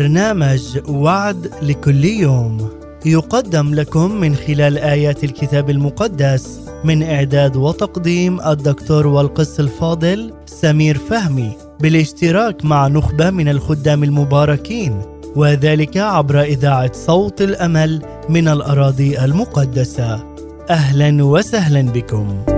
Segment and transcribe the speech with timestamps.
[0.00, 2.70] برنامج وعد لكل يوم.
[3.06, 11.52] يقدم لكم من خلال آيات الكتاب المقدس من إعداد وتقديم الدكتور والقس الفاضل سمير فهمي
[11.80, 15.02] بالاشتراك مع نخبة من الخدام المباركين
[15.36, 20.24] وذلك عبر إذاعة صوت الأمل من الأراضي المقدسة.
[20.70, 22.49] أهلا وسهلا بكم.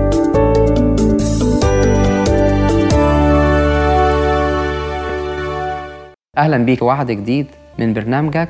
[6.37, 6.81] أهلا بيك.
[6.81, 7.47] وعد جديد
[7.79, 8.49] من برنامجك.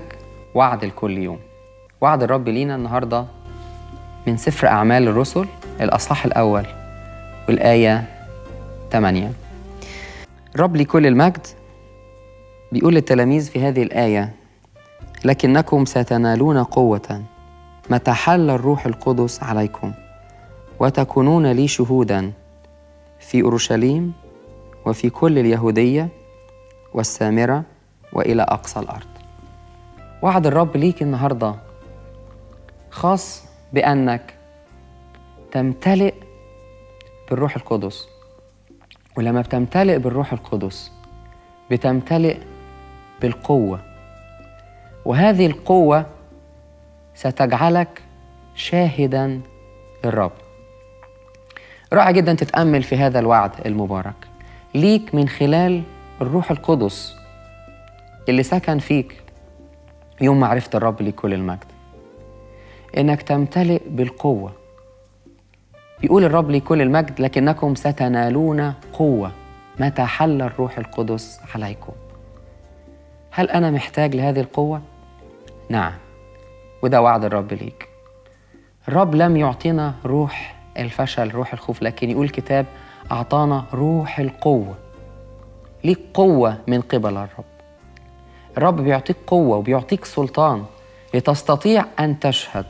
[0.55, 1.39] وعد الكل يوم.
[2.01, 3.25] وعد الرب لينا النهارده
[4.27, 5.45] من سفر أعمال الرسل
[5.81, 6.65] الأصحاح الأول
[7.47, 8.03] والآية
[8.91, 9.31] 8
[10.55, 11.47] رب لكل المجد
[12.71, 14.33] بيقول للتلاميذ في هذه الآية
[15.25, 17.23] لكنكم ستنالون قوة.
[17.89, 19.93] متى حل الروح القدس عليكم؟
[20.79, 22.31] وتكونون لي شهودا
[23.19, 24.13] في أورشليم
[24.85, 26.07] وفي كل اليهودية
[26.93, 27.63] والسامرة
[28.13, 29.07] وإلى أقصى الأرض.
[30.21, 31.55] وعد الرب ليك النهاردة
[32.91, 34.33] خاص بأنك
[35.51, 36.13] تمتلئ
[37.29, 38.07] بالروح القدس.
[39.17, 40.91] ولما بتمتلئ بالروح القدس
[41.71, 42.37] بتمتلئ
[43.21, 43.79] بالقوة.
[45.05, 46.05] وهذه القوة
[47.15, 48.01] ستجعلك
[48.55, 49.41] شاهدا
[50.05, 50.31] للرب.
[51.93, 54.27] رائع جدا تتأمل في هذا الوعد المبارك.
[54.75, 55.83] ليك من خلال
[56.21, 57.15] الروح القدس
[58.29, 59.21] اللي سكن فيك
[60.21, 61.65] يوم معرفة الرب لكل المجد.
[62.97, 64.51] إنك تمتلئ بالقوة.
[66.01, 69.31] بيقول الرب لكل المجد لكنكم ستنالون قوة.
[69.79, 71.93] متى حل الروح القدس عليكم؟
[73.31, 74.81] هل أنا محتاج لهذه القوة؟
[75.69, 75.93] نعم
[76.83, 77.87] وده وعد الرب ليك.
[78.87, 82.65] الرب لم يعطينا روح الفشل روح الخوف لكن يقول الكتاب
[83.11, 84.75] أعطانا روح القوة.
[85.83, 87.52] ليك قوة من قبل الرب.
[88.57, 90.65] الرب بيعطيك قوة وبيعطيك سلطان
[91.13, 92.65] لتستطيع أن تشهد.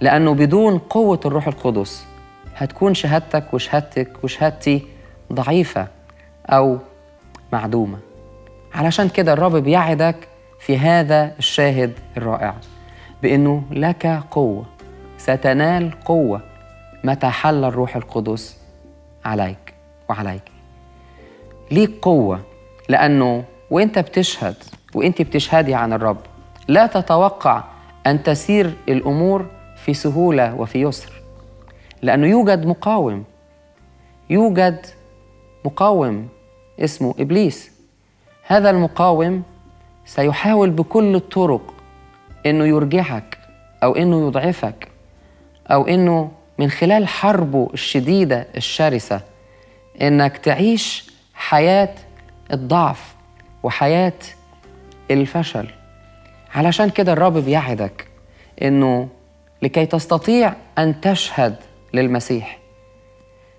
[0.00, 2.06] لأنه بدون قوة الروح القدس
[2.56, 4.86] هتكون شهادتك وشهادتك وشهادتي
[5.32, 5.88] ضعيفة
[6.46, 6.78] أو
[7.52, 7.98] معدومة.
[8.74, 10.28] علشان كده الرب بيعدك
[10.60, 12.54] في هذا الشاهد الرائع
[13.22, 14.66] بأنه لك قوة
[15.18, 16.42] ستنال قوة
[17.04, 18.58] متى حل الروح القدس
[19.24, 19.74] عليك
[20.08, 20.42] وعليك.
[21.70, 22.40] ليك قوة
[22.88, 24.54] لأنه وأنت بتشهد
[24.94, 26.18] وأنت بتشهدي عن الرب.
[26.68, 27.64] لا تتوقع
[28.06, 29.46] أن تسير الأمور
[29.76, 31.12] في سهولة وفي يسر
[32.02, 33.24] لأنه يوجد مقاوم.
[34.30, 34.86] يوجد
[35.64, 36.28] مقاوم
[36.80, 37.70] اسمه إبليس.
[38.46, 39.42] هذا المقاوم
[40.04, 41.74] سيحاول بكل الطرق
[42.46, 43.38] أنه يرجعك
[43.82, 44.88] أو أنه يضعفك
[45.70, 49.20] أو أنه من خلال حربه الشديدة الشرسة
[50.02, 51.94] أنك تعيش حياة
[52.52, 53.15] الضعف.
[53.66, 54.12] وحياة
[55.10, 55.66] الفشل.
[56.54, 58.08] علشان كده الرب بيعدك
[58.62, 59.08] إنه
[59.62, 61.56] لكي تستطيع أن تشهد
[61.94, 62.58] للمسيح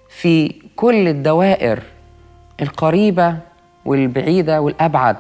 [0.09, 1.84] في كل الدوائر
[2.62, 3.38] القريبة
[3.85, 5.18] والبعيدة والأبعد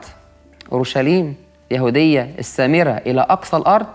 [0.71, 1.35] أورشليم
[1.71, 3.87] يهودية السامرة إلى أقصى الأرض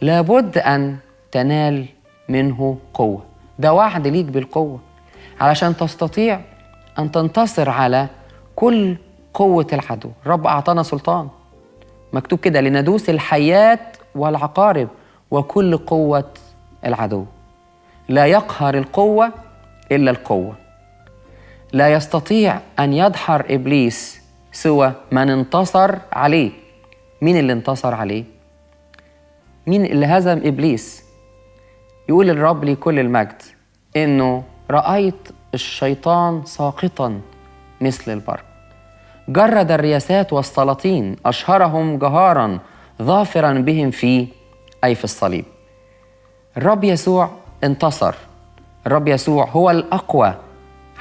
[0.00, 0.96] لابد أن
[1.32, 1.86] تنال
[2.28, 3.24] منه قوة.
[3.58, 4.80] ده وعد ليك بالقوة.
[5.40, 6.40] علشان تستطيع
[6.98, 8.08] أن تنتصر على
[8.56, 8.96] كل
[9.34, 10.10] قوة العدو.
[10.26, 11.28] رب أعطانا سلطان.
[12.12, 14.88] مكتوب كده لندوس الحيات والعقارب
[15.30, 16.30] وكل قوة
[16.86, 17.24] العدو.
[18.08, 19.32] لا يقهر القوة
[19.92, 20.54] إلا القوة.
[21.72, 24.22] لا يستطيع أن يدحر إبليس
[24.52, 26.50] سوى من انتصر عليه.
[27.22, 28.24] مين اللي انتصر عليه؟
[29.66, 31.04] مين اللي هزم إبليس؟
[32.08, 33.42] يقول الرب لكل المجد
[33.96, 37.20] إنه رأيت الشيطان ساقطا
[37.80, 38.44] مثل البرق.
[39.28, 42.58] جرد الرياسات والسلاطين أشهرهم جهارا
[43.02, 44.26] ظافرا بهم في
[44.84, 45.44] أي في الصليب.
[46.56, 47.30] الرب يسوع
[47.64, 48.14] انتصر.
[48.86, 50.34] الرب يسوع هو الأقوى.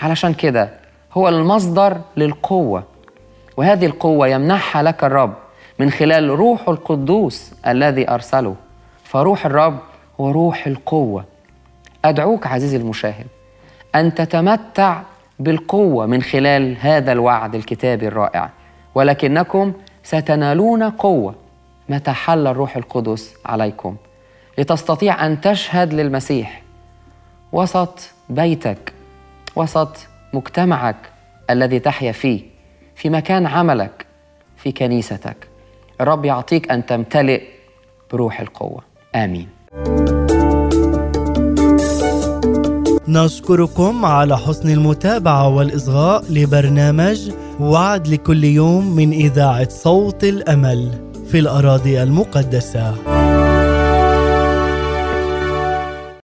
[0.02, 0.70] علشان كده
[1.14, 2.84] هو المصدر للقوة.
[3.58, 5.34] وهذه القوة يمنحها لك الرب
[5.80, 8.56] من خلال روح القدوس الذي أرسله.
[9.04, 9.78] فروح الرب
[10.20, 11.26] هو روح القوة.
[12.06, 13.28] أدعوك عزيزي المشاهد
[13.96, 15.02] أن تتمتع
[15.44, 18.50] بالقوة من خلال هذا الوعد الكتابي الرائع.
[18.96, 19.74] ولكنكم
[20.04, 21.36] ستنالون قوة.
[21.90, 23.96] متى حل الروح القدس عليكم؟
[24.58, 26.62] لتستطيع أن تشهد للمسيح.
[27.52, 28.94] وسط بيتك
[29.56, 30.96] وسط مجتمعك
[31.50, 32.42] الذي تحيا فيه
[32.96, 34.06] في مكان عملك
[34.58, 35.48] في كنيستك.
[36.02, 37.44] الرب يعطيك أن تمتلئ
[38.12, 38.82] بروح القوة.
[39.16, 39.61] آمين.
[43.12, 50.92] نشكركم على حسن المتابعة والإصغاء لبرنامج وعد لكل يوم من إذاعة صوت الأمل
[51.32, 53.21] في الأراضي المقدسة.